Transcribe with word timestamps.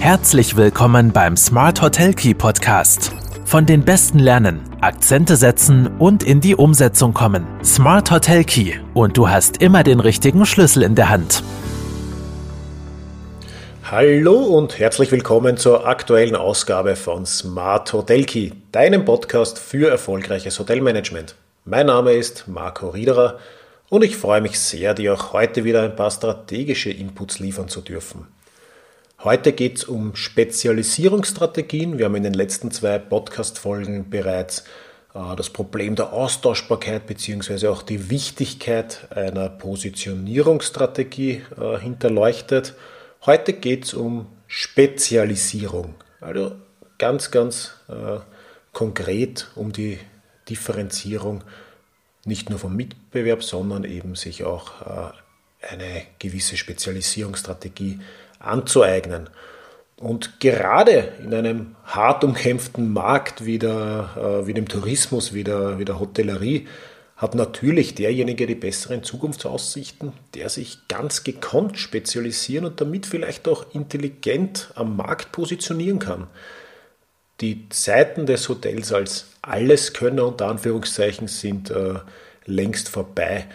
Herzlich 0.00 0.56
willkommen 0.56 1.12
beim 1.12 1.36
Smart 1.36 1.82
Hotel 1.82 2.14
Key 2.14 2.32
Podcast. 2.32 3.12
Von 3.44 3.66
den 3.66 3.84
Besten 3.84 4.20
lernen, 4.20 4.60
Akzente 4.80 5.34
setzen 5.34 5.88
und 5.98 6.22
in 6.22 6.40
die 6.40 6.54
Umsetzung 6.54 7.12
kommen. 7.12 7.44
Smart 7.64 8.10
Hotel 8.12 8.44
Key 8.44 8.74
und 8.94 9.16
du 9.16 9.28
hast 9.28 9.60
immer 9.60 9.82
den 9.82 9.98
richtigen 9.98 10.46
Schlüssel 10.46 10.84
in 10.84 10.94
der 10.94 11.08
Hand. 11.08 11.42
Hallo 13.90 14.36
und 14.36 14.78
herzlich 14.78 15.10
willkommen 15.10 15.56
zur 15.56 15.86
aktuellen 15.86 16.36
Ausgabe 16.36 16.94
von 16.94 17.26
Smart 17.26 17.92
Hotel 17.92 18.24
Key, 18.24 18.52
deinem 18.70 19.04
Podcast 19.04 19.58
für 19.58 19.90
erfolgreiches 19.90 20.60
Hotelmanagement. 20.60 21.34
Mein 21.64 21.86
Name 21.86 22.12
ist 22.12 22.46
Marco 22.46 22.90
Riederer 22.90 23.38
und 23.88 24.04
ich 24.04 24.16
freue 24.16 24.42
mich 24.42 24.60
sehr, 24.60 24.94
dir 24.94 25.14
auch 25.14 25.32
heute 25.32 25.64
wieder 25.64 25.82
ein 25.82 25.96
paar 25.96 26.12
strategische 26.12 26.90
Inputs 26.90 27.40
liefern 27.40 27.68
zu 27.68 27.80
dürfen. 27.80 28.28
Heute 29.24 29.52
geht 29.52 29.78
es 29.78 29.84
um 29.84 30.14
Spezialisierungsstrategien. 30.14 31.98
Wir 31.98 32.04
haben 32.04 32.14
in 32.14 32.22
den 32.22 32.34
letzten 32.34 32.70
zwei 32.70 33.00
Podcast-Folgen 33.00 34.10
bereits 34.10 34.60
äh, 35.12 35.34
das 35.34 35.50
Problem 35.50 35.96
der 35.96 36.12
Austauschbarkeit 36.12 37.08
bzw. 37.08 37.66
auch 37.66 37.82
die 37.82 38.10
Wichtigkeit 38.10 39.08
einer 39.10 39.48
Positionierungsstrategie 39.48 41.42
äh, 41.60 41.78
hinterleuchtet. 41.80 42.74
Heute 43.26 43.54
geht 43.54 43.86
es 43.86 43.94
um 43.94 44.26
Spezialisierung. 44.46 45.94
Also 46.20 46.52
ganz, 46.98 47.32
ganz 47.32 47.72
äh, 47.88 48.20
konkret 48.72 49.48
um 49.56 49.72
die 49.72 49.98
Differenzierung 50.48 51.42
nicht 52.24 52.50
nur 52.50 52.60
vom 52.60 52.76
Mitbewerb, 52.76 53.42
sondern 53.42 53.82
eben 53.82 54.14
sich 54.14 54.44
auch 54.44 54.80
äh, 54.82 55.12
eine 55.60 56.02
gewisse 56.20 56.56
Spezialisierungsstrategie 56.56 57.98
anzueignen. 58.38 59.28
Und 59.96 60.38
gerade 60.38 61.12
in 61.22 61.34
einem 61.34 61.74
hart 61.84 62.22
umkämpften 62.22 62.92
Markt 62.92 63.44
wie, 63.44 63.58
der, 63.58 64.10
äh, 64.16 64.46
wie 64.46 64.54
dem 64.54 64.68
Tourismus, 64.68 65.34
wie 65.34 65.44
der, 65.44 65.78
wie 65.78 65.84
der 65.84 65.98
Hotellerie, 65.98 66.68
hat 67.16 67.34
natürlich 67.34 67.96
derjenige 67.96 68.46
die 68.46 68.54
besseren 68.54 69.02
Zukunftsaussichten, 69.02 70.12
der 70.34 70.48
sich 70.50 70.86
ganz 70.86 71.24
gekonnt 71.24 71.76
spezialisieren 71.76 72.64
und 72.64 72.80
damit 72.80 73.06
vielleicht 73.06 73.48
auch 73.48 73.66
intelligent 73.74 74.70
am 74.76 74.96
Markt 74.96 75.32
positionieren 75.32 75.98
kann. 75.98 76.28
Die 77.40 77.68
Zeiten 77.70 78.26
des 78.26 78.48
Hotels 78.48 78.92
als 78.92 79.26
Alleskönner 79.42 80.26
unter 80.26 80.46
Anführungszeichen 80.46 81.26
sind 81.26 81.70
äh, 81.70 81.94
längst 82.44 82.88
vorbei. 82.88 83.46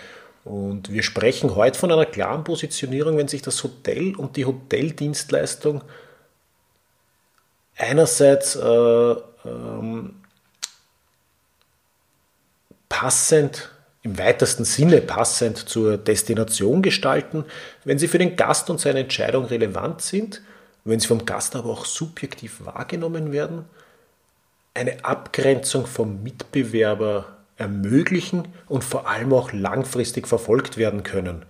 Und 0.45 0.91
wir 0.91 1.03
sprechen 1.03 1.55
heute 1.55 1.80
von 1.80 1.91
einer 1.91 2.05
klaren 2.05 2.44
Positionierung, 2.44 3.17
wenn 3.17 3.27
sich 3.27 3.41
das 3.41 3.63
Hotel 3.63 4.16
und 4.16 4.36
die 4.36 4.45
Hoteldienstleistung 4.45 5.83
einerseits 7.77 8.55
äh, 8.55 9.16
ähm, 9.45 10.16
passend, 12.89 13.69
im 14.02 14.17
weitesten 14.17 14.66
Sinne 14.66 15.00
passend 15.02 15.58
zur 15.58 15.97
Destination 15.97 16.81
gestalten, 16.81 17.45
wenn 17.85 17.97
sie 17.97 18.09
für 18.09 18.17
den 18.17 18.35
Gast 18.35 18.69
und 18.69 18.81
seine 18.81 19.00
Entscheidung 19.00 19.45
relevant 19.45 20.02
sind, 20.02 20.41
wenn 20.83 21.00
sie 21.00 21.07
vom 21.07 21.25
Gast 21.25 21.55
aber 21.55 21.69
auch 21.69 21.85
subjektiv 21.85 22.66
wahrgenommen 22.66 23.31
werden, 23.31 23.66
eine 24.73 25.05
Abgrenzung 25.05 25.85
vom 25.85 26.22
Mitbewerber 26.22 27.38
ermöglichen 27.58 28.48
und 28.68 28.84
vor 28.84 29.08
allem 29.08 29.34
auch 29.34 29.52
langfristig 29.54 30.28
verfolgt 30.28 30.78
werden 30.78 31.04
können. 31.04 31.46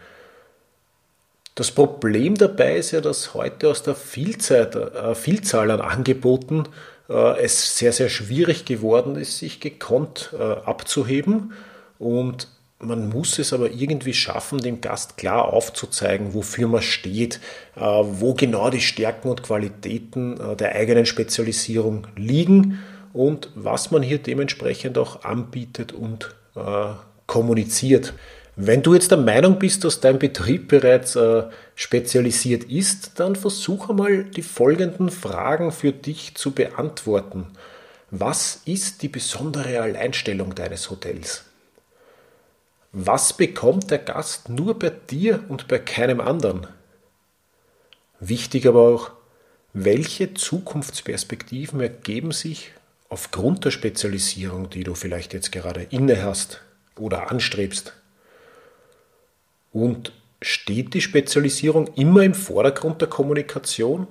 Das 1.56 1.72
Problem 1.72 2.36
dabei 2.36 2.78
ist 2.78 2.92
ja, 2.92 3.02
dass 3.02 3.34
heute 3.36 3.70
aus 3.70 3.84
der 3.84 3.96
Vielzeit, 3.96 4.76
äh, 4.76 5.14
Vielzahl 5.14 5.70
an 5.70 5.81
Angeboten 5.81 6.64
äh, 7.09 7.40
es 7.42 7.78
sehr, 7.78 7.94
sehr 7.94 8.09
schwierig 8.09 8.66
geworden 8.66 9.16
ist, 9.16 9.38
sich 9.38 9.59
gekonnt 9.59 10.34
äh, 10.38 10.42
abzuheben. 10.42 11.54
Und 12.00 12.47
man 12.80 13.08
muss 13.08 13.38
es 13.38 13.53
aber 13.53 13.69
irgendwie 13.72 14.16
schaffen, 14.16 14.58
dem 14.58 14.81
Gast 14.81 15.16
klar 15.18 15.53
aufzuzeigen, 15.53 16.34
wofür 16.34 16.68
man 16.68 16.81
steht, 16.81 17.40
äh, 17.75 17.81
wo 17.81 18.34
genau 18.34 18.72
die 18.72 18.81
Stärken 18.81 19.30
und 19.30 19.44
Qualitäten 19.44 20.40
äh, 20.40 20.56
der 20.56 20.75
eigenen 20.75 21.06
Spezialisierung 21.06 22.08
liegen 22.16 22.80
und 23.13 23.50
was 23.56 23.91
man 23.91 24.01
hier 24.01 24.18
dementsprechend 24.18 24.97
auch 24.97 25.24
anbietet 25.24 25.94
und 25.94 26.35
äh, 26.56 26.94
kommuniziert. 27.28 28.13
Wenn 28.56 28.84
du 28.84 28.94
jetzt 28.94 29.09
der 29.09 29.18
Meinung 29.18 29.57
bist, 29.57 29.84
dass 29.84 30.00
dein 30.00 30.19
Betrieb 30.19 30.68
bereits 30.68 31.16
äh, 31.16 31.44
spezialisiert 31.75 32.66
ist, 32.66 33.19
dann 33.19 33.35
versuche 33.35 33.91
einmal 33.91 34.25
die 34.25 34.44
folgenden 34.44 35.09
Fragen 35.09 35.72
für 35.72 35.91
dich 35.91 36.35
zu 36.35 36.51
beantworten. 36.51 37.47
Was 38.12 38.62
ist 38.66 39.01
die 39.01 39.07
besondere 39.07 39.81
Alleinstellung 39.81 40.53
deines 40.53 40.91
Hotels? 40.91 41.45
Was 42.91 43.34
bekommt 43.34 43.90
der 43.90 43.97
Gast 43.97 44.50
nur 44.50 44.78
bei 44.78 44.91
dir 44.91 45.44
und 45.50 45.68
bei 45.68 45.80
keinem 45.80 46.22
anderen? 46.22 46.68
Wichtig 48.19 48.68
aber 48.68 48.81
auch, 48.81 49.12
welche 49.74 50.35
Zukunftsperspektiven 50.35 51.81
ergeben 51.81 52.31
sich 52.31 52.72
aufgrund 53.13 53.63
der 53.63 53.69
Spezialisierung, 53.69 54.72
die 54.72 54.84
du 54.84 54.96
vielleicht 54.96 55.34
jetzt 55.34 55.51
gerade 55.51 55.84
inne 55.91 56.24
hast 56.24 56.62
oder 56.97 57.29
anstrebst? 57.29 57.94
Und 59.72 60.12
steht 60.41 60.96
die 60.96 61.01
Spezialisierung 61.01 61.94
immer 61.94 62.24
im 62.24 62.34
Vordergrund 62.34 63.01
der 63.01 63.09
Kommunikation 63.09 64.07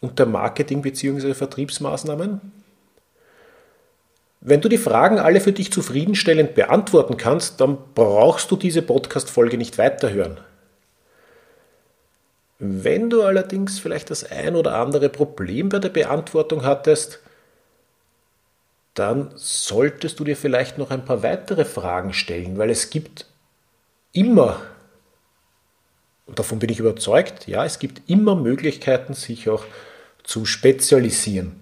und 0.00 0.18
der 0.18 0.24
Marketing- 0.24 0.80
bzw. 0.80 1.34
Vertriebsmaßnahmen? 1.34 2.40
Wenn 4.40 4.62
du 4.62 4.70
die 4.70 4.78
Fragen 4.78 5.18
alle 5.18 5.42
für 5.42 5.52
dich 5.52 5.70
zufriedenstellend 5.70 6.54
beantworten 6.54 7.18
kannst, 7.18 7.60
dann 7.60 7.76
brauchst 7.94 8.50
du 8.50 8.56
diese 8.56 8.80
Podcast-Folge 8.80 9.58
nicht 9.58 9.76
weiterhören. 9.76 10.38
Wenn 12.58 13.10
du 13.10 13.22
allerdings 13.24 13.78
vielleicht 13.78 14.08
das 14.10 14.24
ein 14.24 14.56
oder 14.56 14.76
andere 14.76 15.10
Problem 15.10 15.68
bei 15.68 15.80
der 15.80 15.90
Beantwortung 15.90 16.64
hattest, 16.64 17.20
dann 18.98 19.30
solltest 19.36 20.18
du 20.18 20.24
dir 20.24 20.36
vielleicht 20.36 20.78
noch 20.78 20.90
ein 20.90 21.04
paar 21.04 21.22
weitere 21.22 21.64
Fragen 21.64 22.12
stellen, 22.12 22.58
weil 22.58 22.70
es 22.70 22.90
gibt 22.90 23.26
immer, 24.12 24.60
und 26.26 26.38
davon 26.38 26.58
bin 26.58 26.70
ich 26.70 26.80
überzeugt, 26.80 27.46
ja, 27.46 27.64
es 27.64 27.78
gibt 27.78 28.08
immer 28.10 28.34
Möglichkeiten, 28.34 29.14
sich 29.14 29.48
auch 29.48 29.64
zu 30.24 30.44
spezialisieren. 30.44 31.60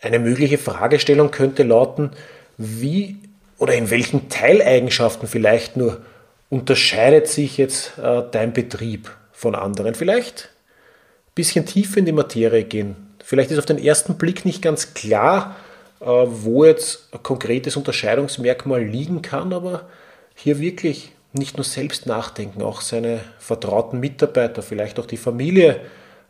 Eine 0.00 0.18
mögliche 0.18 0.58
Fragestellung 0.58 1.30
könnte 1.30 1.62
lauten, 1.62 2.10
wie 2.58 3.16
oder 3.58 3.74
in 3.74 3.90
welchen 3.90 4.28
Teileigenschaften 4.28 5.26
vielleicht 5.26 5.76
nur 5.76 6.02
unterscheidet 6.50 7.28
sich 7.28 7.56
jetzt 7.56 7.98
äh, 7.98 8.22
dein 8.30 8.52
Betrieb 8.52 9.10
von 9.32 9.54
anderen? 9.54 9.94
Vielleicht 9.94 10.50
ein 11.28 11.34
bisschen 11.34 11.64
tiefer 11.64 11.98
in 11.98 12.04
die 12.04 12.12
Materie 12.12 12.64
gehen. 12.64 12.96
Vielleicht 13.24 13.50
ist 13.50 13.58
auf 13.58 13.64
den 13.64 13.78
ersten 13.78 14.18
Blick 14.18 14.44
nicht 14.44 14.60
ganz 14.60 14.92
klar, 14.92 15.56
wo 16.00 16.64
jetzt 16.64 17.08
ein 17.12 17.22
konkretes 17.22 17.76
Unterscheidungsmerkmal 17.76 18.82
liegen 18.82 19.22
kann, 19.22 19.52
aber 19.52 19.88
hier 20.34 20.58
wirklich 20.58 21.12
nicht 21.32 21.56
nur 21.56 21.64
selbst 21.64 22.06
nachdenken, 22.06 22.62
auch 22.62 22.80
seine 22.80 23.20
vertrauten 23.38 24.00
Mitarbeiter, 24.00 24.62
vielleicht 24.62 24.98
auch 25.00 25.06
die 25.06 25.16
Familie 25.16 25.80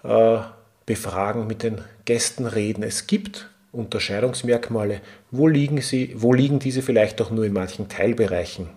äh, 0.03 0.39
befragen, 0.87 1.47
mit 1.47 1.63
den 1.63 1.81
Gästen 2.05 2.47
reden. 2.47 2.83
Es 2.83 3.07
gibt 3.07 3.51
Unterscheidungsmerkmale. 3.73 5.01
Wo 5.31 5.49
liegen 5.49 5.81
sie, 5.81 6.15
wo 6.17 6.33
liegen 6.33 6.59
diese 6.59 6.81
vielleicht 6.81 7.21
auch 7.21 7.31
nur 7.31 7.45
in 7.45 7.53
manchen 7.53 7.89
Teilbereichen? 7.89 8.69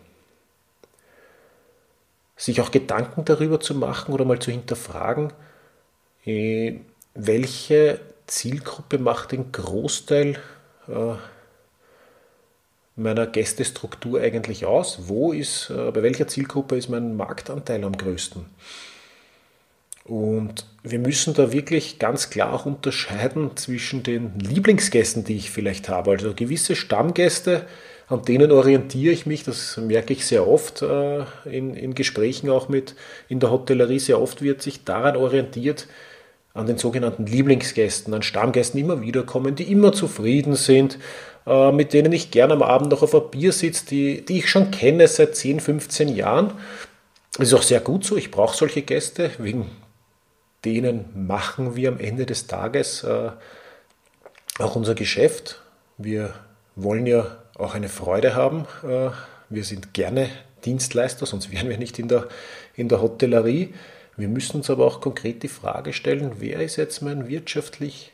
Sich 2.35 2.61
auch 2.61 2.71
Gedanken 2.71 3.23
darüber 3.23 3.59
zu 3.59 3.73
machen 3.75 4.13
oder 4.13 4.25
mal 4.25 4.39
zu 4.39 4.51
hinterfragen, 4.51 5.31
äh, 6.25 6.79
welche 7.13 7.99
Zielgruppe 8.27 8.97
macht 8.99 9.31
den 9.31 9.51
Großteil 9.51 10.31
äh, 10.31 10.56
meiner 12.97 13.27
Gästestruktur 13.27 14.19
eigentlich 14.19 14.65
aus? 14.65 15.07
Wo 15.07 15.31
ist, 15.31 15.69
äh, 15.69 15.91
bei 15.91 16.03
welcher 16.03 16.27
Zielgruppe 16.27 16.75
ist 16.75 16.89
mein 16.89 17.15
Marktanteil 17.15 17.83
am 17.83 17.95
größten? 17.95 18.45
Und 20.03 20.65
wir 20.83 20.99
müssen 20.99 21.33
da 21.33 21.51
wirklich 21.51 21.99
ganz 21.99 22.29
klar 22.29 22.65
unterscheiden 22.65 23.55
zwischen 23.57 24.03
den 24.03 24.39
Lieblingsgästen, 24.39 25.25
die 25.25 25.35
ich 25.35 25.51
vielleicht 25.51 25.89
habe. 25.89 26.11
Also 26.11 26.33
gewisse 26.33 26.77
Stammgäste, 26.77 27.67
an 28.07 28.23
denen 28.23 28.51
orientiere 28.53 29.13
ich 29.13 29.25
mich, 29.25 29.43
das 29.43 29.75
merke 29.75 30.13
ich 30.13 30.25
sehr 30.25 30.47
oft 30.47 30.81
äh, 30.81 31.25
in, 31.45 31.75
in 31.75 31.93
Gesprächen 31.93 32.49
auch 32.49 32.69
mit 32.69 32.95
in 33.27 33.41
der 33.41 33.51
Hotellerie, 33.51 33.99
sehr 33.99 34.21
oft 34.21 34.41
wird 34.41 34.61
sich 34.61 34.85
daran 34.85 35.17
orientiert, 35.17 35.87
an 36.57 36.67
den 36.67 36.77
sogenannten 36.77 37.25
Lieblingsgästen, 37.25 38.13
an 38.13 38.21
Stammgästen 38.23 38.79
immer 38.79 39.01
wieder 39.01 39.23
kommen, 39.23 39.55
die 39.55 39.71
immer 39.71 39.93
zufrieden 39.93 40.55
sind, 40.55 40.97
äh, 41.45 41.71
mit 41.71 41.93
denen 41.93 42.11
ich 42.11 42.31
gerne 42.31 42.53
am 42.53 42.63
Abend 42.63 42.91
noch 42.91 43.03
auf 43.03 43.15
ein 43.15 43.29
Bier 43.31 43.51
sitze, 43.51 43.85
die, 43.85 44.25
die 44.25 44.39
ich 44.39 44.49
schon 44.49 44.71
kenne 44.71 45.07
seit 45.07 45.35
10, 45.35 45.59
15 45.59 46.09
Jahren. 46.09 46.53
Das 47.37 47.49
ist 47.49 47.53
auch 47.53 47.63
sehr 47.63 47.79
gut 47.79 48.03
so, 48.03 48.17
ich 48.17 48.31
brauche 48.31 48.57
solche 48.57 48.81
Gäste 48.81 49.31
wegen 49.37 49.69
denen 50.65 51.27
machen 51.27 51.75
wir 51.75 51.89
am 51.89 51.99
Ende 51.99 52.25
des 52.25 52.47
Tages 52.47 53.03
äh, 53.03 53.29
auch 54.59 54.75
unser 54.75 54.95
Geschäft. 54.95 55.61
Wir 55.97 56.33
wollen 56.75 57.05
ja 57.05 57.37
auch 57.55 57.75
eine 57.75 57.89
Freude 57.89 58.35
haben. 58.35 58.65
Äh, 58.83 59.11
wir 59.49 59.63
sind 59.63 59.93
gerne 59.93 60.29
Dienstleister, 60.65 61.25
sonst 61.25 61.51
wären 61.51 61.69
wir 61.69 61.77
nicht 61.77 61.99
in 61.99 62.07
der, 62.07 62.27
in 62.75 62.89
der 62.89 63.01
Hotellerie. 63.01 63.73
Wir 64.17 64.27
müssen 64.27 64.57
uns 64.57 64.69
aber 64.71 64.85
auch 64.85 64.99
konkret 64.99 65.43
die 65.43 65.47
Frage 65.47 65.93
stellen, 65.93 66.37
wer 66.39 66.59
ist 66.61 66.75
jetzt 66.75 67.01
mein 67.01 67.27
wirtschaftlich 67.27 68.13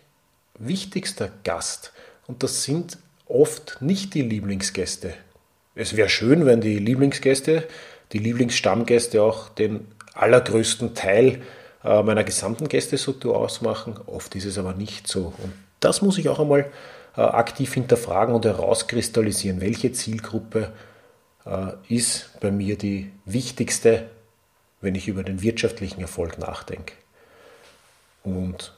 wichtigster 0.59 1.31
Gast? 1.45 1.94
Und 2.27 2.44
das 2.44 2.63
sind 2.63 2.97
oft 3.25 3.77
nicht 3.79 4.13
die 4.13 4.21
Lieblingsgäste. 4.21 5.13
Es 5.75 5.95
wäre 5.95 6.09
schön, 6.09 6.45
wenn 6.45 6.59
die 6.59 6.77
Lieblingsgäste, 6.77 7.67
die 8.11 8.19
Lieblingsstammgäste 8.19 9.23
auch 9.23 9.47
den 9.47 9.88
allergrößten 10.13 10.94
Teil 10.94 11.41
äh, 11.85 12.03
meiner 12.03 12.25
gesamten 12.25 12.67
Gästestruktur 12.67 13.38
ausmachen. 13.38 13.95
Oft 14.06 14.35
ist 14.35 14.45
es 14.45 14.57
aber 14.57 14.73
nicht 14.73 15.07
so. 15.07 15.33
Und 15.41 15.53
das 15.79 16.01
muss 16.01 16.17
ich 16.17 16.27
auch 16.27 16.39
einmal 16.39 16.69
äh, 17.15 17.21
aktiv 17.21 17.73
hinterfragen 17.73 18.35
und 18.35 18.45
herauskristallisieren, 18.45 19.61
welche 19.61 19.94
Zielgruppe 19.94 20.73
äh, 21.45 21.71
ist 21.88 22.29
bei 22.41 22.51
mir 22.51 22.77
die 22.77 23.11
wichtigste, 23.25 24.09
wenn 24.83 24.95
ich 24.95 25.07
über 25.07 25.24
den 25.24 25.41
wirtschaftlichen 25.41 26.01
Erfolg 26.01 26.38
nachdenke. 26.38 26.94
Und 28.24 28.74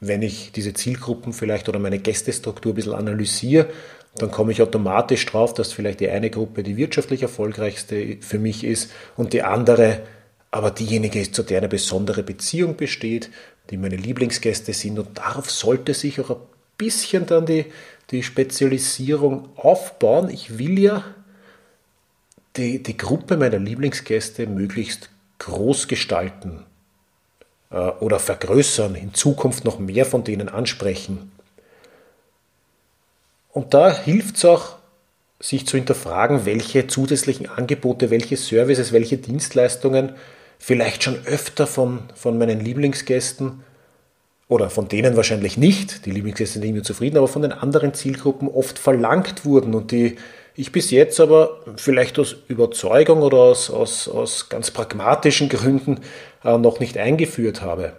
wenn 0.00 0.22
ich 0.22 0.52
diese 0.52 0.74
Zielgruppen 0.74 1.32
vielleicht 1.32 1.68
oder 1.68 1.78
meine 1.78 1.98
Gästestruktur 1.98 2.72
ein 2.72 2.76
bisschen 2.76 2.94
analysiere, 2.94 3.68
dann 4.16 4.30
komme 4.30 4.52
ich 4.52 4.62
automatisch 4.62 5.26
drauf, 5.26 5.54
dass 5.54 5.72
vielleicht 5.72 6.00
die 6.00 6.08
eine 6.08 6.30
Gruppe 6.30 6.62
die 6.62 6.76
wirtschaftlich 6.76 7.22
erfolgreichste 7.22 8.18
für 8.20 8.38
mich 8.38 8.64
ist 8.64 8.90
und 9.16 9.32
die 9.32 9.42
andere 9.42 10.00
aber 10.50 10.70
diejenige 10.70 11.20
ist, 11.20 11.34
zu 11.34 11.42
der 11.42 11.58
eine 11.58 11.68
besondere 11.68 12.22
Beziehung 12.22 12.76
besteht, 12.76 13.30
die 13.70 13.76
meine 13.76 13.96
Lieblingsgäste 13.96 14.72
sind 14.72 14.98
und 14.98 15.18
darauf 15.18 15.50
sollte 15.50 15.92
sich 15.92 16.20
auch 16.20 16.30
ein 16.30 16.36
bisschen 16.78 17.26
dann 17.26 17.44
die, 17.44 17.66
die 18.10 18.22
Spezialisierung 18.22 19.50
aufbauen. 19.56 20.30
Ich 20.30 20.58
will 20.58 20.78
ja 20.78 21.04
die, 22.58 22.82
die 22.82 22.96
Gruppe 22.96 23.36
meiner 23.36 23.58
Lieblingsgäste 23.58 24.46
möglichst 24.46 25.10
groß 25.38 25.88
gestalten 25.88 26.66
äh, 27.70 27.76
oder 27.76 28.18
vergrößern, 28.18 28.94
in 28.96 29.14
Zukunft 29.14 29.64
noch 29.64 29.78
mehr 29.78 30.04
von 30.04 30.24
denen 30.24 30.48
ansprechen. 30.48 31.32
Und 33.52 33.74
da 33.74 33.96
hilft 33.96 34.36
es 34.36 34.44
auch, 34.44 34.76
sich 35.40 35.66
zu 35.68 35.76
hinterfragen, 35.76 36.46
welche 36.46 36.88
zusätzlichen 36.88 37.48
Angebote, 37.48 38.10
welche 38.10 38.36
Services, 38.36 38.92
welche 38.92 39.18
Dienstleistungen 39.18 40.14
vielleicht 40.58 41.04
schon 41.04 41.24
öfter 41.26 41.68
von, 41.68 42.00
von 42.16 42.38
meinen 42.38 42.58
Lieblingsgästen 42.58 43.62
oder 44.48 44.68
von 44.68 44.88
denen 44.88 45.16
wahrscheinlich 45.16 45.56
nicht, 45.56 46.06
die 46.06 46.10
Lieblingsgäste 46.10 46.54
sind 46.54 46.64
irgendwie 46.64 46.82
zufrieden, 46.82 47.18
aber 47.18 47.28
von 47.28 47.42
den 47.42 47.52
anderen 47.52 47.94
Zielgruppen 47.94 48.48
oft 48.48 48.80
verlangt 48.80 49.44
wurden 49.44 49.74
und 49.76 49.92
die 49.92 50.16
ich 50.58 50.72
bis 50.72 50.90
jetzt 50.90 51.20
aber 51.20 51.60
vielleicht 51.76 52.18
aus 52.18 52.36
Überzeugung 52.48 53.22
oder 53.22 53.38
aus, 53.38 53.70
aus, 53.70 54.08
aus 54.08 54.48
ganz 54.48 54.70
pragmatischen 54.70 55.48
Gründen 55.48 56.00
äh, 56.44 56.58
noch 56.58 56.80
nicht 56.80 56.98
eingeführt 56.98 57.62
habe. 57.62 57.94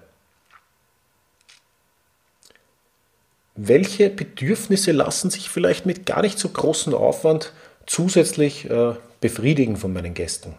Welche 3.55 4.09
Bedürfnisse 4.09 4.91
lassen 4.91 5.29
sich 5.29 5.49
vielleicht 5.49 5.85
mit 5.85 6.05
gar 6.05 6.21
nicht 6.21 6.39
so 6.39 6.49
großem 6.49 6.93
Aufwand 6.93 7.53
zusätzlich 7.85 8.69
äh, 8.69 8.93
befriedigen 9.19 9.75
von 9.75 9.91
meinen 9.91 10.13
Gästen? 10.13 10.55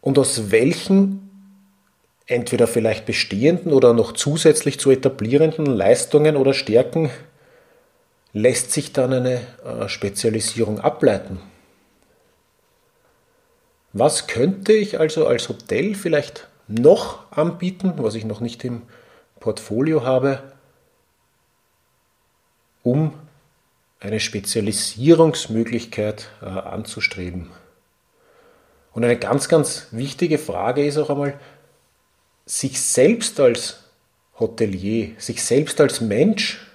und 0.00 0.18
aus 0.18 0.50
welchen 0.50 1.26
entweder 2.26 2.66
vielleicht 2.66 3.06
bestehenden 3.06 3.72
oder 3.72 3.92
noch 3.92 4.12
zusätzlich 4.12 4.78
zu 4.78 4.90
etablierenden 4.90 5.66
Leistungen 5.66 6.36
oder 6.36 6.54
Stärken 6.54 7.10
lässt 8.32 8.72
sich 8.72 8.92
dann 8.92 9.12
eine 9.12 9.40
äh, 9.64 9.88
Spezialisierung 9.88 10.80
ableiten. 10.80 11.40
Was 13.92 14.26
könnte 14.28 14.72
ich 14.72 15.00
also 15.00 15.26
als 15.26 15.48
Hotel 15.48 15.94
vielleicht 15.94 16.48
noch 16.68 17.32
anbieten, 17.32 17.94
was 17.96 18.14
ich 18.14 18.24
noch 18.24 18.38
nicht 18.40 18.62
im 18.64 18.82
Portfolio 19.40 20.04
habe, 20.04 20.40
um 22.82 23.14
eine 23.98 24.20
Spezialisierungsmöglichkeit 24.20 26.28
äh, 26.40 26.46
anzustreben? 26.46 27.50
Und 28.92 29.04
eine 29.04 29.18
ganz, 29.18 29.48
ganz 29.48 29.88
wichtige 29.90 30.38
Frage 30.38 30.86
ist 30.86 30.98
auch 30.98 31.10
einmal, 31.10 31.40
sich 32.46 32.80
selbst 32.80 33.40
als 33.40 33.80
Hotelier, 34.38 35.16
sich 35.18 35.42
selbst 35.44 35.80
als 35.80 36.00
Mensch 36.00 36.69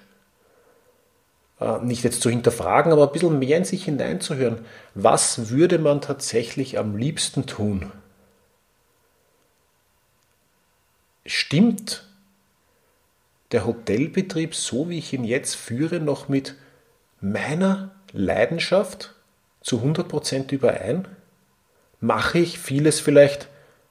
nicht 1.82 2.04
jetzt 2.04 2.22
zu 2.22 2.30
hinterfragen, 2.30 2.92
aber 2.92 3.08
ein 3.08 3.14
bisschen 3.14 3.40
mehr 3.40 3.58
in 3.58 3.64
sich 3.64 3.86
hineinzuhören. 3.86 4.60
Was 4.94 5.50
würde 5.50 5.80
man 5.80 6.02
tatsächlich 6.02 6.78
am 6.78 6.98
liebsten 6.98 7.46
tun? 7.46 7.92
Stimmt 11.26 12.08
der 13.52 13.66
Hotelbetrieb, 13.66 14.54
so 14.54 14.90
wie 14.90 14.98
ich 14.98 15.14
ihn 15.14 15.24
jetzt 15.24 15.56
führe, 15.56 16.00
noch 16.00 16.28
mit 16.28 16.56
meiner 17.22 17.92
Leidenschaft 18.12 19.14
zu 19.62 19.78
100% 19.82 20.52
überein? 20.52 21.08
mache 22.06 22.40
ich 22.40 22.60
vieles 22.60 23.00
vielleicht, 23.00 23.48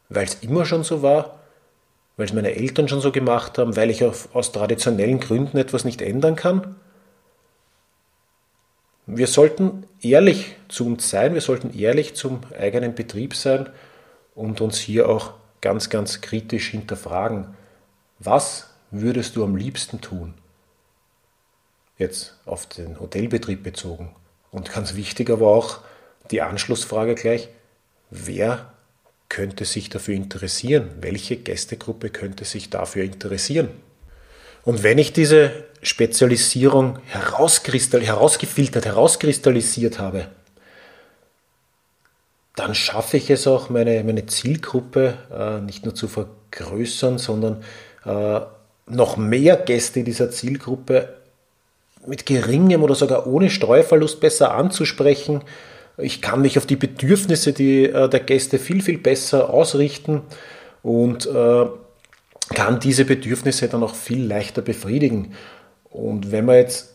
weil 0.08 0.24
es 0.24 0.34
immer 0.42 0.64
schon 0.64 0.84
so 0.84 1.02
war, 1.02 1.40
weil 2.16 2.26
es 2.26 2.32
meine 2.32 2.54
Eltern 2.54 2.88
schon 2.88 3.00
so 3.00 3.10
gemacht 3.10 3.58
haben, 3.58 3.76
weil 3.76 3.90
ich 3.90 4.04
auf, 4.04 4.34
aus 4.34 4.52
traditionellen 4.52 5.20
Gründen 5.20 5.56
etwas 5.56 5.84
nicht 5.84 6.00
ändern 6.00 6.36
kann. 6.36 6.76
Wir 9.16 9.28
sollten 9.28 9.86
ehrlich 10.00 10.56
zu 10.66 10.86
uns 10.86 11.08
sein, 11.08 11.34
wir 11.34 11.40
sollten 11.40 11.78
ehrlich 11.78 12.16
zum 12.16 12.40
eigenen 12.58 12.96
Betrieb 12.96 13.36
sein 13.36 13.68
und 14.34 14.60
uns 14.60 14.78
hier 14.78 15.08
auch 15.08 15.34
ganz, 15.60 15.88
ganz 15.88 16.20
kritisch 16.20 16.70
hinterfragen. 16.70 17.54
Was 18.18 18.70
würdest 18.90 19.36
du 19.36 19.44
am 19.44 19.54
liebsten 19.54 20.00
tun? 20.00 20.34
Jetzt 21.96 22.40
auf 22.44 22.66
den 22.66 22.98
Hotelbetrieb 22.98 23.62
bezogen. 23.62 24.16
Und 24.50 24.72
ganz 24.72 24.96
wichtig 24.96 25.30
aber 25.30 25.46
auch 25.46 25.82
die 26.32 26.42
Anschlussfrage 26.42 27.14
gleich, 27.14 27.48
wer 28.10 28.72
könnte 29.28 29.64
sich 29.64 29.90
dafür 29.90 30.14
interessieren? 30.14 30.90
Welche 31.00 31.36
Gästegruppe 31.36 32.10
könnte 32.10 32.44
sich 32.44 32.68
dafür 32.68 33.04
interessieren? 33.04 33.68
Und 34.64 34.82
wenn 34.82 34.98
ich 34.98 35.12
diese 35.12 35.50
Spezialisierung 35.82 36.98
herausgefiltert, 37.06 38.84
herauskristallisiert 38.84 39.98
habe, 39.98 40.28
dann 42.56 42.74
schaffe 42.74 43.16
ich 43.16 43.30
es 43.30 43.46
auch, 43.46 43.68
meine, 43.68 44.02
meine 44.04 44.26
Zielgruppe 44.26 45.18
äh, 45.32 45.60
nicht 45.60 45.84
nur 45.84 45.94
zu 45.94 46.08
vergrößern, 46.08 47.18
sondern 47.18 47.64
äh, 48.04 48.40
noch 48.86 49.16
mehr 49.16 49.56
Gäste 49.56 50.04
dieser 50.04 50.30
Zielgruppe 50.30 51.14
mit 52.06 52.26
geringem 52.26 52.82
oder 52.82 52.94
sogar 52.94 53.26
ohne 53.26 53.50
Streuverlust 53.50 54.20
besser 54.20 54.54
anzusprechen, 54.54 55.42
ich 55.96 56.20
kann 56.20 56.42
mich 56.42 56.58
auf 56.58 56.66
die 56.66 56.76
Bedürfnisse 56.76 57.52
die, 57.52 57.84
äh, 57.84 58.08
der 58.08 58.20
Gäste 58.20 58.58
viel, 58.58 58.82
viel 58.82 58.98
besser 58.98 59.50
ausrichten. 59.50 60.22
Und 60.82 61.26
äh, 61.26 61.66
kann 62.48 62.80
diese 62.80 63.04
Bedürfnisse 63.04 63.68
dann 63.68 63.82
auch 63.82 63.94
viel 63.94 64.24
leichter 64.24 64.62
befriedigen. 64.62 65.34
Und 65.84 66.32
wenn 66.32 66.46
wir 66.46 66.56
jetzt 66.56 66.94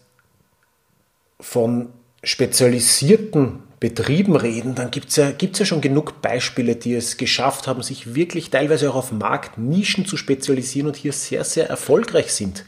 von 1.39 1.89
spezialisierten 2.23 3.63
Betrieben 3.79 4.35
reden, 4.35 4.75
dann 4.75 4.91
gibt 4.91 5.09
es 5.09 5.15
ja, 5.15 5.31
gibt's 5.31 5.59
ja 5.59 5.65
schon 5.65 5.79
genug 5.79 6.21
Beispiele, 6.21 6.75
die 6.75 6.93
es 6.95 7.15
geschafft 7.15 7.65
haben, 7.65 7.81
sich 7.81 8.13
wirklich 8.13 8.49
teilweise 8.49 8.89
auch 8.89 8.95
auf 8.95 9.11
Marktnischen 9.13 10.05
zu 10.05 10.17
spezialisieren 10.17 10.87
und 10.87 10.97
hier 10.97 11.13
sehr, 11.13 11.45
sehr 11.45 11.69
erfolgreich 11.69 12.33
sind. 12.33 12.65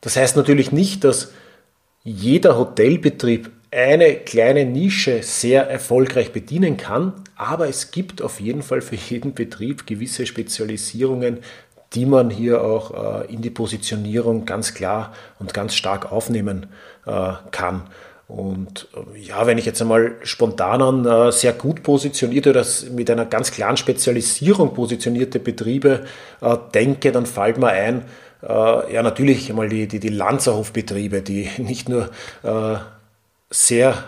Das 0.00 0.16
heißt 0.16 0.36
natürlich 0.36 0.72
nicht, 0.72 1.04
dass 1.04 1.30
jeder 2.02 2.58
Hotelbetrieb 2.58 3.52
eine 3.72 4.16
kleine 4.16 4.66
Nische 4.66 5.22
sehr 5.22 5.68
erfolgreich 5.68 6.32
bedienen 6.32 6.76
kann, 6.76 7.14
aber 7.36 7.68
es 7.68 7.90
gibt 7.90 8.20
auf 8.20 8.38
jeden 8.38 8.62
Fall 8.62 8.82
für 8.82 8.96
jeden 8.96 9.32
Betrieb 9.32 9.86
gewisse 9.86 10.26
Spezialisierungen, 10.26 11.38
die 11.94 12.04
man 12.04 12.30
hier 12.30 12.62
auch 12.62 13.22
äh, 13.22 13.32
in 13.32 13.40
die 13.40 13.50
Positionierung 13.50 14.44
ganz 14.44 14.74
klar 14.74 15.12
und 15.38 15.54
ganz 15.54 15.74
stark 15.74 16.12
aufnehmen 16.12 16.66
äh, 17.06 17.32
kann. 17.50 17.84
Und 18.28 18.88
äh, 18.94 19.18
ja, 19.18 19.46
wenn 19.46 19.56
ich 19.56 19.64
jetzt 19.64 19.80
einmal 19.80 20.16
spontan 20.22 20.82
an 20.82 21.32
sehr 21.32 21.54
gut 21.54 21.82
positionierte 21.82 22.50
oder 22.50 22.66
mit 22.92 23.10
einer 23.10 23.24
ganz 23.24 23.52
klaren 23.52 23.78
Spezialisierung 23.78 24.74
positionierte 24.74 25.38
Betriebe 25.38 26.04
denke, 26.74 27.10
dann 27.10 27.24
fällt 27.24 27.58
mir 27.58 27.68
ein, 27.68 28.04
ja 28.42 29.02
natürlich 29.02 29.48
einmal 29.50 29.68
die, 29.68 29.86
die, 29.86 30.00
die 30.00 30.08
Lanzerhofbetriebe, 30.08 31.22
die 31.22 31.48
nicht 31.58 31.88
nur 31.88 32.10
sehr 33.52 34.04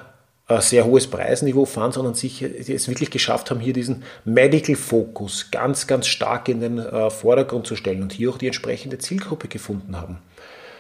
ein 0.46 0.60
sehr 0.60 0.84
hohes 0.84 1.06
Preisniveau 1.06 1.64
fahren, 1.64 1.92
sondern 1.92 2.12
sich 2.14 2.42
es 2.42 2.88
wirklich 2.88 3.10
geschafft 3.10 3.50
haben, 3.50 3.60
hier 3.60 3.72
diesen 3.72 4.02
Medical 4.26 4.76
Focus 4.76 5.50
ganz, 5.50 5.86
ganz 5.86 6.06
stark 6.06 6.50
in 6.50 6.60
den 6.60 6.78
äh, 6.78 7.08
Vordergrund 7.08 7.66
zu 7.66 7.76
stellen 7.76 8.02
und 8.02 8.12
hier 8.12 8.28
auch 8.28 8.36
die 8.36 8.48
entsprechende 8.48 8.98
Zielgruppe 8.98 9.48
gefunden 9.48 9.98
haben. 9.98 10.18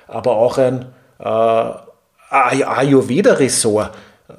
Aber 0.06 0.32
auch 0.32 0.58
ein 0.58 0.84
äh, 1.18 1.70
Ayurveda-Ressort, 2.30 3.92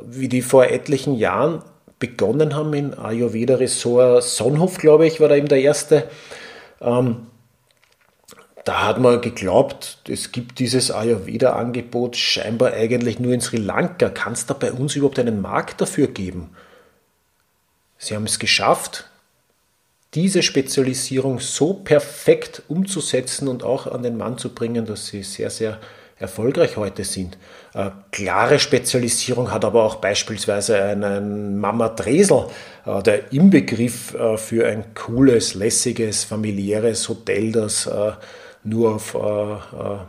wie 0.06 0.30
die 0.30 0.44
vor 0.44 0.66
etlichen 0.66 1.16
Jahren 1.16 1.64
begonnen 1.98 2.56
haben 2.56 2.74
in 2.74 2.94
Ayurveda-Ressort 2.94 4.22
Sonnhof, 4.22 4.78
glaube 4.78 5.08
ich, 5.08 5.20
war 5.20 5.30
da 5.30 5.36
eben 5.36 5.48
der 5.48 5.62
erste. 5.62 6.04
Ähm, 6.82 7.28
da 8.66 8.88
hat 8.88 9.00
man 9.00 9.22
geglaubt, 9.22 10.00
es 10.10 10.32
gibt 10.32 10.58
dieses 10.58 10.90
Ayurveda-Angebot 10.90 12.18
scheinbar 12.18 12.74
eigentlich 12.74 13.20
nur 13.20 13.32
in 13.32 13.40
Sri 13.40 13.58
Lanka. 13.58 14.10
Kann 14.10 14.34
es 14.34 14.48
da 14.48 14.56
bei 14.56 14.72
uns 14.74 14.96
überhaupt 14.96 15.20
einen 15.20 15.40
Markt 15.40 15.82
dafür 15.82 16.08
geben? 16.08 16.50
Sie 18.00 18.16
haben 18.16 18.26
es 18.26 18.40
geschafft, 18.40 19.08
diese 20.16 20.42
Spezialisierung 20.42 21.40
so 21.40 21.76
perfekt 21.76 22.64
umzusetzen 22.68 23.48
und 23.48 23.64
auch 23.64 23.86
an 23.86 24.02
den 24.02 24.18
Mann 24.18 24.40
zu 24.40 24.50
bringen, 24.50 24.86
dass 24.86 25.08
sie 25.08 25.22
sehr, 25.22 25.52
sehr 25.52 25.80
erfolgreich 26.18 26.76
heute 26.76 27.04
sind. 27.04 27.38
Äh, 27.76 27.92
klare 28.12 28.58
Spezialisierung 28.58 29.52
hat 29.52 29.64
aber 29.64 29.84
auch 29.84 29.96
beispielsweise 29.96 30.82
einen 30.82 31.60
Mama 31.60 31.90
Dresel, 31.90 32.48
äh, 32.86 33.04
der 33.04 33.32
Inbegriff 33.32 34.16
äh, 34.16 34.38
für 34.38 34.66
ein 34.68 34.96
cooles, 34.96 35.54
lässiges, 35.54 36.24
familiäres 36.24 37.10
Hotel, 37.10 37.52
das 37.52 37.86
äh, 37.86 38.14
nur 38.66 38.96
auf, 38.96 39.14
äh, 39.14 39.20
äh, 39.20 40.00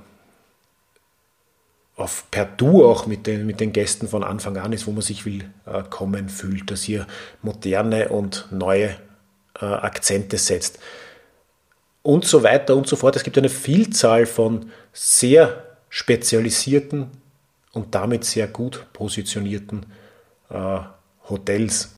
auf 1.96 2.30
per 2.30 2.44
Du 2.44 2.84
auch 2.84 3.06
mit 3.06 3.26
den, 3.26 3.46
mit 3.46 3.60
den 3.60 3.72
Gästen 3.72 4.08
von 4.08 4.24
Anfang 4.24 4.56
an 4.56 4.72
ist, 4.72 4.86
wo 4.86 4.92
man 4.92 5.02
sich 5.02 5.24
willkommen 5.24 6.28
fühlt, 6.28 6.70
dass 6.70 6.82
hier 6.82 7.06
moderne 7.42 8.10
und 8.10 8.48
neue 8.50 8.96
Akzente 9.54 10.36
setzt. 10.36 10.78
Und 12.02 12.26
so 12.26 12.42
weiter 12.42 12.76
und 12.76 12.86
so 12.86 12.96
fort. 12.96 13.16
Es 13.16 13.22
gibt 13.22 13.38
eine 13.38 13.48
Vielzahl 13.48 14.26
von 14.26 14.70
sehr 14.92 15.78
spezialisierten 15.88 17.10
und 17.72 17.94
damit 17.94 18.24
sehr 18.24 18.48
gut 18.48 18.86
positionierten 18.92 19.86
äh, 20.50 20.78
Hotels. 21.28 21.94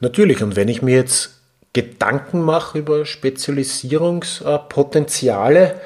Natürlich, 0.00 0.42
und 0.42 0.56
wenn 0.56 0.68
ich 0.68 0.82
mir 0.82 0.96
jetzt 0.96 1.33
Gedanken 1.74 2.40
mache 2.40 2.78
über 2.78 3.04
Spezialisierungspotenziale, 3.04 5.78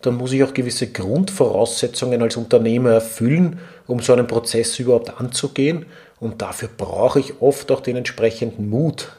dann 0.00 0.16
muss 0.16 0.32
ich 0.32 0.42
auch 0.42 0.52
gewisse 0.52 0.90
Grundvoraussetzungen 0.90 2.20
als 2.22 2.36
Unternehmer 2.36 2.90
erfüllen, 2.90 3.60
um 3.86 4.00
so 4.00 4.12
einen 4.12 4.26
Prozess 4.26 4.76
überhaupt 4.78 5.20
anzugehen. 5.20 5.86
Und 6.18 6.42
dafür 6.42 6.68
brauche 6.74 7.20
ich 7.20 7.40
oft 7.40 7.70
auch 7.70 7.80
den 7.80 7.94
entsprechenden 7.96 8.68
Mut. 8.68 9.12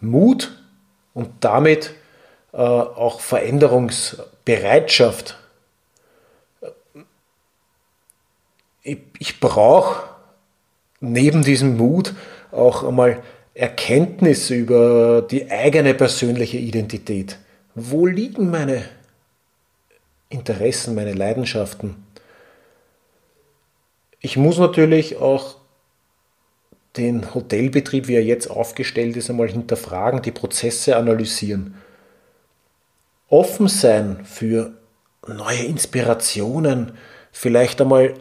Mut 0.00 0.52
und 1.14 1.30
damit 1.40 1.92
äh, 2.52 2.58
auch 2.58 3.20
Veränderungsbereitschaft. 3.20 5.38
Ich, 8.82 8.98
ich 9.18 9.40
brauche 9.40 10.04
neben 11.00 11.42
diesem 11.42 11.76
Mut 11.76 12.14
auch 12.50 12.84
einmal 12.84 13.22
Erkenntnis 13.54 14.50
über 14.50 15.22
die 15.22 15.50
eigene 15.50 15.94
persönliche 15.94 16.56
Identität. 16.58 17.38
Wo 17.74 18.06
liegen 18.06 18.50
meine 18.50 18.84
Interessen, 20.28 20.94
meine 20.94 21.12
Leidenschaften? 21.12 22.06
Ich 24.20 24.36
muss 24.36 24.58
natürlich 24.58 25.16
auch 25.16 25.56
den 26.96 27.34
Hotelbetrieb, 27.34 28.08
wie 28.08 28.14
er 28.14 28.24
jetzt 28.24 28.48
aufgestellt 28.48 29.16
ist, 29.16 29.30
einmal 29.30 29.48
hinterfragen, 29.48 30.22
die 30.22 30.30
Prozesse 30.30 30.96
analysieren. 30.96 31.74
Offen 33.28 33.68
sein 33.68 34.24
für 34.24 34.72
neue 35.26 35.64
Inspirationen, 35.64 36.92
vielleicht 37.32 37.80
einmal 37.80 38.14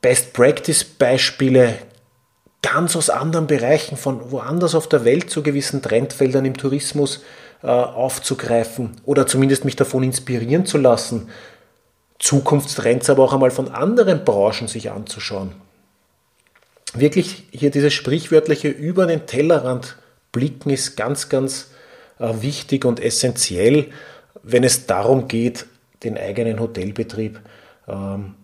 Best-Practice-Beispiele 0.00 1.78
ganz 2.62 2.96
aus 2.96 3.10
anderen 3.10 3.46
Bereichen 3.46 3.96
von 3.96 4.30
woanders 4.30 4.74
auf 4.74 4.88
der 4.88 5.04
Welt 5.04 5.30
zu 5.30 5.42
gewissen 5.42 5.82
Trendfeldern 5.82 6.44
im 6.44 6.56
Tourismus 6.56 7.22
äh, 7.62 7.66
aufzugreifen 7.68 8.96
oder 9.04 9.26
zumindest 9.26 9.64
mich 9.64 9.76
davon 9.76 10.02
inspirieren 10.02 10.66
zu 10.66 10.78
lassen, 10.78 11.28
Zukunftstrends 12.18 13.08
aber 13.08 13.24
auch 13.24 13.32
einmal 13.32 13.50
von 13.50 13.68
anderen 13.68 14.24
Branchen 14.24 14.68
sich 14.68 14.90
anzuschauen. 14.90 15.52
Wirklich 16.92 17.44
hier 17.50 17.70
dieses 17.70 17.94
sprichwörtliche 17.94 18.68
über 18.68 19.06
den 19.06 19.26
Tellerrand 19.26 19.96
blicken 20.32 20.70
ist 20.70 20.96
ganz, 20.96 21.28
ganz 21.28 21.70
äh, 22.18 22.34
wichtig 22.40 22.84
und 22.84 23.00
essentiell, 23.00 23.90
wenn 24.42 24.64
es 24.64 24.86
darum 24.86 25.28
geht, 25.28 25.66
den 26.02 26.18
eigenen 26.18 26.60
Hotelbetrieb 26.60 27.40
ähm, 27.88 28.34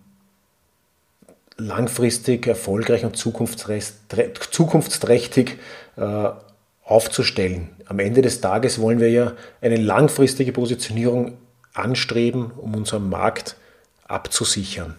langfristig 1.57 2.47
erfolgreich 2.47 3.03
und 3.03 3.17
zukunftsträchtig 3.17 5.57
äh, 5.97 6.29
aufzustellen. 6.83 7.69
Am 7.85 7.99
Ende 7.99 8.21
des 8.21 8.41
Tages 8.41 8.79
wollen 8.79 8.99
wir 8.99 9.09
ja 9.09 9.33
eine 9.61 9.77
langfristige 9.77 10.51
Positionierung 10.51 11.37
anstreben, 11.73 12.51
um 12.57 12.75
unseren 12.75 13.09
Markt 13.09 13.55
abzusichern. 14.07 14.95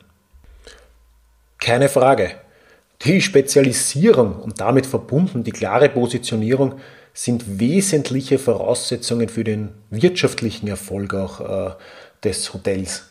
Keine 1.58 1.88
Frage. 1.88 2.32
Die 3.02 3.20
Spezialisierung 3.20 4.36
und 4.36 4.60
damit 4.60 4.86
verbunden 4.86 5.44
die 5.44 5.52
klare 5.52 5.88
Positionierung 5.88 6.80
sind 7.14 7.58
wesentliche 7.58 8.38
Voraussetzungen 8.38 9.28
für 9.28 9.44
den 9.44 9.70
wirtschaftlichen 9.90 10.68
Erfolg 10.68 11.14
auch 11.14 11.40
äh, 11.40 11.70
des 12.22 12.52
Hotels. 12.54 13.07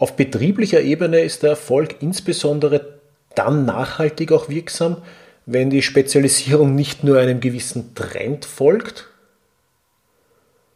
Auf 0.00 0.16
betrieblicher 0.16 0.80
Ebene 0.80 1.20
ist 1.20 1.42
der 1.42 1.50
Erfolg 1.50 1.96
insbesondere 2.00 2.98
dann 3.34 3.66
nachhaltig 3.66 4.32
auch 4.32 4.48
wirksam, 4.48 4.96
wenn 5.44 5.68
die 5.68 5.82
Spezialisierung 5.82 6.74
nicht 6.74 7.04
nur 7.04 7.18
einem 7.18 7.40
gewissen 7.40 7.94
Trend 7.94 8.46
folgt, 8.46 9.08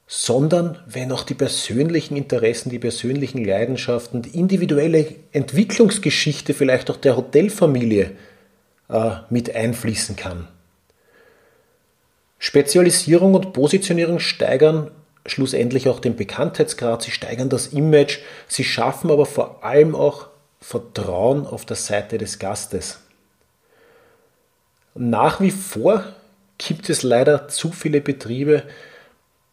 sondern 0.06 0.78
wenn 0.86 1.10
auch 1.10 1.22
die 1.22 1.32
persönlichen 1.32 2.16
Interessen, 2.16 2.68
die 2.68 2.78
persönlichen 2.78 3.42
Leidenschaften, 3.42 4.20
die 4.20 4.38
individuelle 4.38 5.06
Entwicklungsgeschichte 5.32 6.52
vielleicht 6.52 6.90
auch 6.90 6.98
der 6.98 7.16
Hotelfamilie 7.16 8.10
äh, 8.90 9.10
mit 9.30 9.56
einfließen 9.56 10.16
kann. 10.16 10.48
Spezialisierung 12.38 13.32
und 13.32 13.54
Positionierung 13.54 14.18
steigern 14.18 14.90
schlussendlich 15.26 15.88
auch 15.88 16.00
den 16.00 16.16
Bekanntheitsgrad, 16.16 17.02
sie 17.02 17.10
steigern 17.10 17.48
das 17.48 17.68
Image, 17.68 18.18
sie 18.48 18.64
schaffen 18.64 19.10
aber 19.10 19.26
vor 19.26 19.64
allem 19.64 19.94
auch 19.94 20.28
Vertrauen 20.60 21.46
auf 21.46 21.64
der 21.64 21.76
Seite 21.76 22.18
des 22.18 22.38
Gastes. 22.38 23.00
Nach 24.94 25.40
wie 25.40 25.50
vor 25.50 26.04
gibt 26.58 26.88
es 26.88 27.02
leider 27.02 27.48
zu 27.48 27.72
viele 27.72 28.00
Betriebe, 28.00 28.62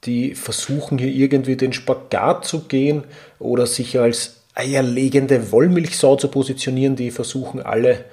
die 0.04 0.36
versuchen 0.36 0.98
hier 0.98 1.12
irgendwie 1.12 1.56
den 1.56 1.74
Spagat 1.74 2.46
zu 2.46 2.62
gehen 2.62 3.04
oder 3.40 3.66
sich 3.66 4.00
als 4.00 4.38
eierlegende 4.54 5.52
Wollmilchsau 5.52 6.16
zu 6.16 6.28
positionieren, 6.28 6.96
die 6.96 7.12
versuchen 7.12 7.62
alle 7.62 8.06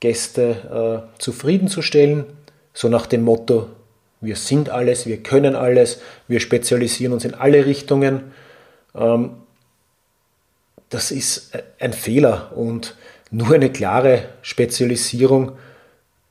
Gäste 0.00 1.06
äh, 1.16 1.20
zufriedenzustellen, 1.20 2.24
so 2.74 2.88
nach 2.88 3.06
dem 3.06 3.22
Motto, 3.22 3.68
wir 4.22 4.36
sind 4.36 4.70
alles, 4.70 5.06
wir 5.06 5.22
können 5.22 5.54
alles, 5.54 6.00
wir 6.28 6.40
spezialisieren 6.40 7.12
uns 7.12 7.24
in 7.24 7.34
alle 7.34 7.66
Richtungen. 7.66 8.32
Ähm, 8.94 9.34
das 10.88 11.10
ist 11.10 11.52
ein 11.78 11.92
Fehler 11.92 12.52
und 12.54 12.96
nur 13.30 13.54
eine 13.54 13.70
klare 13.70 14.24
Spezialisierung 14.42 15.52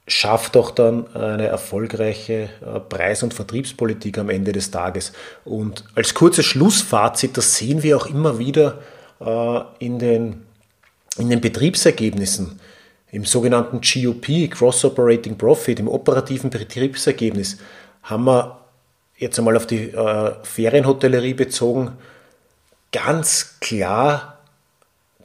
schafft 0.07 0.57
auch 0.57 0.71
dann 0.71 1.13
eine 1.15 1.47
erfolgreiche 1.47 2.49
äh, 2.61 2.79
Preis- 2.79 3.23
und 3.23 3.33
Vertriebspolitik 3.33 4.17
am 4.17 4.29
Ende 4.29 4.51
des 4.51 4.71
Tages. 4.71 5.13
Und 5.45 5.83
als 5.95 6.13
kurzes 6.13 6.45
Schlussfazit, 6.45 7.37
das 7.37 7.55
sehen 7.57 7.83
wir 7.83 7.97
auch 7.97 8.07
immer 8.07 8.37
wieder 8.37 8.79
äh, 9.19 9.61
in 9.79 9.99
den, 9.99 10.43
in 11.17 11.29
den 11.29 11.41
Betriebsergebnissen, 11.41 12.59
im 13.11 13.25
sogenannten 13.25 13.81
GOP, 13.81 14.49
Cross 14.49 14.85
Operating 14.85 15.37
Profit, 15.37 15.79
im 15.79 15.87
operativen 15.87 16.49
Betriebsergebnis, 16.49 17.57
haben 18.03 18.25
wir 18.25 18.59
jetzt 19.17 19.37
einmal 19.37 19.57
auf 19.57 19.67
die 19.67 19.91
äh, 19.91 20.33
Ferienhotellerie 20.43 21.33
bezogen 21.33 21.97
ganz 22.91 23.59
klar 23.59 24.39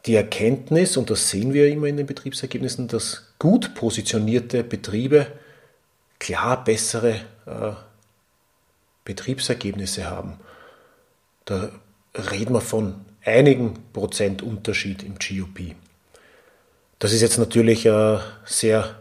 die 0.07 0.15
Erkenntnis, 0.15 0.97
und 0.97 1.11
das 1.11 1.31
sehen 1.31 1.53
wir 1.53 1.69
immer 1.69 1.89
in 1.89 1.97
den 1.97 2.07
Betriebsergebnissen, 2.07 2.87
dass 2.87 3.33
gut 3.39 3.75
positionierte 3.75 4.63
Betriebe 4.63 5.27
klar 6.19 6.63
bessere 6.63 7.21
äh, 7.47 7.73
Betriebsergebnisse 9.05 10.09
haben. 10.09 10.39
Da 11.45 11.71
reden 12.15 12.55
wir 12.55 12.61
von 12.61 12.95
einigen 13.25 13.75
Prozent 13.93 14.43
Unterschied 14.43 15.03
im 15.03 15.15
GOP. 15.15 15.75
Das 16.99 17.13
ist 17.13 17.21
jetzt 17.21 17.39
natürlich 17.39 17.89
eine 17.89 18.23
sehr 18.45 18.97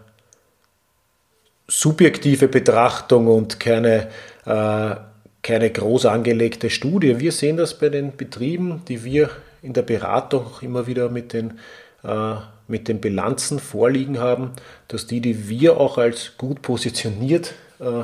subjektive 1.68 2.48
Betrachtung 2.48 3.28
und 3.28 3.60
keine, 3.60 4.10
äh, 4.46 4.96
keine 5.42 5.72
groß 5.72 6.06
angelegte 6.06 6.70
Studie. 6.70 7.20
Wir 7.20 7.32
sehen 7.32 7.58
das 7.58 7.78
bei 7.78 7.90
den 7.90 8.16
Betrieben, 8.16 8.84
die 8.88 9.04
wir 9.04 9.30
in 9.62 9.74
der 9.74 9.82
Beratung 9.82 10.48
immer 10.62 10.88
wieder 10.88 11.10
mit 11.10 11.34
den, 11.34 11.60
äh, 12.04 12.36
mit 12.68 12.88
den 12.88 13.02
Bilanzen 13.02 13.60
vorliegen 13.60 14.20
haben, 14.20 14.52
dass 14.88 15.08
die, 15.08 15.22
die 15.22 15.50
wir 15.50 15.78
auch 15.78 15.98
als 15.98 16.34
gut 16.38 16.62
positioniert 16.62 17.54
äh, 17.80 18.04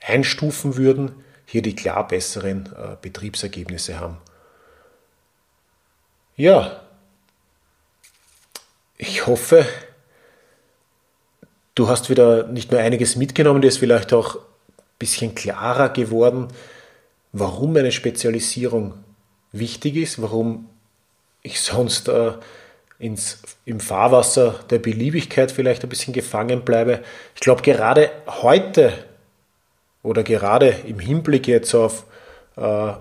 einstufen 0.00 0.76
würden, 0.76 1.12
hier 1.46 1.62
die 1.62 1.74
klar 1.74 2.08
besseren 2.08 2.68
Betriebsergebnisse 3.02 4.00
haben. 4.00 4.16
Ja, 6.36 6.80
ich 8.96 9.26
hoffe, 9.26 9.66
du 11.74 11.88
hast 11.88 12.10
wieder 12.10 12.46
nicht 12.46 12.70
nur 12.70 12.80
einiges 12.80 13.16
mitgenommen, 13.16 13.60
dir 13.60 13.68
ist 13.68 13.78
vielleicht 13.78 14.12
auch 14.12 14.36
ein 14.36 14.42
bisschen 14.98 15.34
klarer 15.34 15.88
geworden, 15.88 16.48
warum 17.32 17.76
eine 17.76 17.92
Spezialisierung 17.92 18.94
wichtig 19.52 19.96
ist, 19.96 20.22
warum 20.22 20.68
ich 21.42 21.60
sonst 21.60 22.08
äh, 22.08 22.32
ins, 22.98 23.42
im 23.64 23.80
Fahrwasser 23.80 24.60
der 24.70 24.78
Beliebigkeit 24.78 25.52
vielleicht 25.52 25.82
ein 25.82 25.88
bisschen 25.88 26.14
gefangen 26.14 26.64
bleibe. 26.64 27.02
Ich 27.34 27.40
glaube, 27.40 27.62
gerade 27.62 28.10
heute 28.26 28.92
oder 30.02 30.22
gerade 30.22 30.68
im 30.86 31.00
Hinblick 31.00 31.48
jetzt 31.48 31.74
auf, 31.74 32.04
äh, 32.56 32.92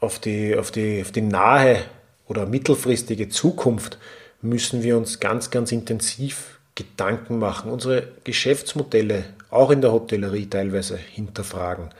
auf, 0.00 0.18
die, 0.18 0.56
auf, 0.56 0.70
die, 0.70 1.00
auf 1.00 1.12
die 1.12 1.22
nahe 1.22 1.82
oder 2.26 2.46
mittelfristige 2.46 3.28
Zukunft 3.28 3.98
müssen 4.42 4.82
wir 4.82 4.96
uns 4.96 5.18
ganz, 5.18 5.50
ganz 5.50 5.72
intensiv 5.72 6.57
Gedanken 6.78 7.40
machen, 7.40 7.72
unsere 7.72 8.06
Geschäftsmodelle 8.22 9.24
auch 9.50 9.72
in 9.72 9.80
der 9.80 9.90
Hotellerie 9.90 10.46
teilweise 10.46 10.96
hinterfragen 10.96 11.90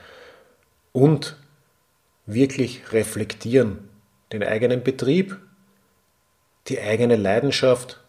und 0.93 1.35
wirklich 2.25 2.93
reflektieren, 2.93 3.89
den 4.31 4.41
eigenen 4.41 4.81
Betrieb, 4.81 5.37
die 6.69 6.79
eigene 6.79 7.17
Leidenschaft, 7.17 7.99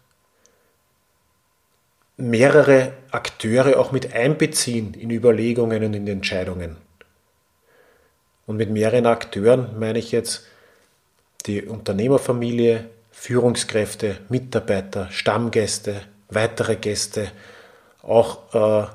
mehrere 2.16 2.92
Akteure 3.10 3.76
auch 3.80 3.90
mit 3.90 4.14
einbeziehen 4.14 4.94
in 4.94 5.10
Überlegungen 5.10 5.82
und 5.82 5.94
in 5.94 6.06
Entscheidungen. 6.06 6.76
Und 8.46 8.58
mit 8.58 8.70
mehreren 8.70 9.06
Akteuren 9.06 9.76
meine 9.76 9.98
ich 9.98 10.12
jetzt 10.12 10.46
die 11.46 11.62
Unternehmerfamilie, 11.62 12.90
Führungskräfte, 13.10 14.18
Mitarbeiter, 14.28 15.10
Stammgäste, 15.10 16.02
weitere 16.30 16.76
Gäste, 16.76 17.30
auch 18.02 18.54
äh, 18.54 18.86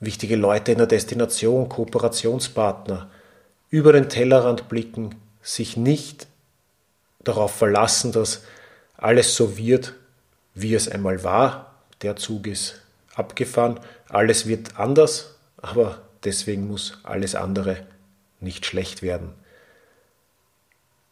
wichtige 0.00 0.36
Leute 0.36 0.72
in 0.72 0.78
der 0.78 0.86
Destination, 0.86 1.68
Kooperationspartner, 1.68 3.10
über 3.70 3.92
den 3.92 4.08
Tellerrand 4.08 4.68
blicken, 4.68 5.16
sich 5.42 5.76
nicht 5.76 6.26
darauf 7.24 7.54
verlassen, 7.54 8.12
dass 8.12 8.42
alles 8.96 9.34
so 9.34 9.56
wird, 9.56 9.94
wie 10.54 10.74
es 10.74 10.88
einmal 10.88 11.24
war. 11.24 11.74
Der 12.02 12.16
Zug 12.16 12.46
ist 12.46 12.82
abgefahren, 13.14 13.80
alles 14.08 14.46
wird 14.46 14.78
anders, 14.78 15.36
aber 15.56 16.02
deswegen 16.22 16.68
muss 16.68 16.98
alles 17.02 17.34
andere 17.34 17.78
nicht 18.40 18.66
schlecht 18.66 19.02
werden. 19.02 19.32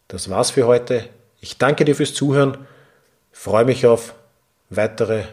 Das 0.09 0.29
war's 0.29 0.51
für 0.51 0.67
heute. 0.67 1.09
Ich 1.41 1.59
danke 1.59 1.85
dir 1.85 1.97
fürs 1.97 2.15
Zuhören, 2.15 2.59
freue 3.33 3.65
mich 3.65 3.87
auf 3.87 4.15
weitere 4.69 5.25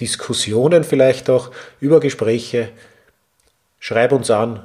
Diskussionen 0.00 0.84
vielleicht 0.84 1.30
auch 1.30 1.50
über 1.80 2.00
Gespräche. 2.00 2.70
Schreib 3.78 4.12
uns 4.12 4.30
an 4.30 4.64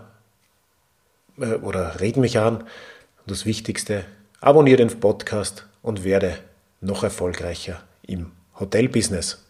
äh, 1.39 1.55
oder 1.55 1.99
red 1.99 2.17
mich 2.17 2.39
an. 2.39 2.57
Und 2.57 3.31
das 3.31 3.45
Wichtigste, 3.45 4.05
abonniere 4.41 4.77
den 4.77 4.99
Podcast 4.99 5.65
und 5.81 6.03
werde 6.03 6.37
noch 6.81 7.03
erfolgreicher 7.03 7.81
im 8.07 8.31
Hotelbusiness. 8.59 9.45